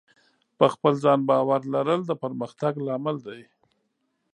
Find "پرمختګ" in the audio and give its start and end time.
2.23-2.73